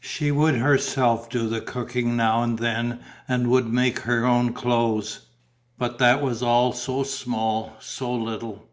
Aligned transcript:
She 0.00 0.32
would 0.32 0.56
herself 0.56 1.30
do 1.30 1.48
the 1.48 1.60
cooking 1.60 2.16
now 2.16 2.42
and 2.42 2.58
then 2.58 2.98
and 3.28 3.46
would 3.48 3.72
make 3.72 4.00
her 4.00 4.26
own 4.26 4.52
clothes. 4.52 5.20
But 5.78 5.98
that 6.00 6.20
was 6.20 6.42
all 6.42 6.72
so 6.72 7.04
small, 7.04 7.74
so 7.78 8.12
little. 8.12 8.66